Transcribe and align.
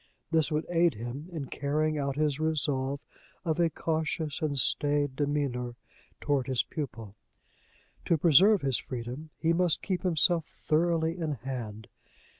This 0.31 0.51
would 0.51 0.65
aid 0.67 0.95
him 0.95 1.29
in 1.31 1.45
carrying 1.45 1.99
out 1.99 2.15
his 2.15 2.39
resolve 2.39 3.01
of 3.45 3.59
a 3.59 3.69
cautious 3.69 4.41
and 4.41 4.57
staid 4.57 5.15
demeanor 5.15 5.75
toward 6.19 6.47
his 6.47 6.63
pupil. 6.63 7.13
To 8.05 8.17
preserve 8.17 8.63
his 8.63 8.79
freedom, 8.79 9.29
he 9.37 9.53
must 9.53 9.83
keep 9.83 10.01
himself 10.01 10.47
thoroughly 10.47 11.19
in 11.19 11.33
hand. 11.33 11.87